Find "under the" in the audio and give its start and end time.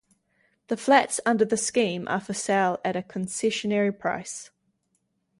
1.27-1.55